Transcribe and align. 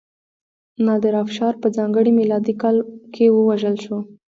نادرافشار 0.85 1.53
په 1.61 1.67
ځانګړي 1.77 2.11
میلادي 2.19 2.53
کال 2.61 2.77
کې 3.13 3.25
ووژل 3.29 3.75
شو. 3.83 3.97